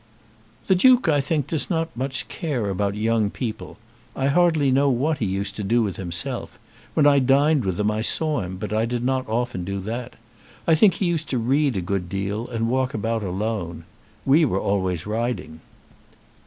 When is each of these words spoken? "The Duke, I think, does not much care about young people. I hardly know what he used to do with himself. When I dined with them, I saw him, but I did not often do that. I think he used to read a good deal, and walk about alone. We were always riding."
"The 0.65 0.73
Duke, 0.73 1.07
I 1.07 1.21
think, 1.21 1.45
does 1.45 1.69
not 1.69 1.95
much 1.95 2.27
care 2.27 2.71
about 2.71 2.95
young 2.95 3.29
people. 3.29 3.77
I 4.15 4.29
hardly 4.29 4.71
know 4.71 4.89
what 4.89 5.19
he 5.19 5.27
used 5.27 5.55
to 5.57 5.63
do 5.63 5.83
with 5.83 5.97
himself. 5.97 6.57
When 6.95 7.05
I 7.05 7.19
dined 7.19 7.63
with 7.63 7.77
them, 7.77 7.91
I 7.91 8.01
saw 8.01 8.39
him, 8.41 8.57
but 8.57 8.73
I 8.73 8.85
did 8.85 9.03
not 9.03 9.29
often 9.29 9.63
do 9.63 9.79
that. 9.81 10.15
I 10.65 10.73
think 10.73 10.95
he 10.95 11.05
used 11.05 11.29
to 11.29 11.37
read 11.37 11.77
a 11.77 11.81
good 11.81 12.09
deal, 12.09 12.47
and 12.47 12.67
walk 12.67 12.95
about 12.95 13.21
alone. 13.21 13.83
We 14.25 14.43
were 14.43 14.59
always 14.59 15.05
riding." 15.05 15.59